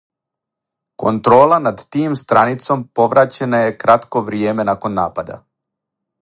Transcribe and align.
Контрола 1.03 1.59
над 1.65 1.83
тим 1.97 2.15
страницом 2.21 2.81
повраћена 3.01 3.61
је 3.65 3.77
кратко 3.85 4.25
вријеме 4.31 4.67
након 4.71 4.99
напада. 5.03 5.39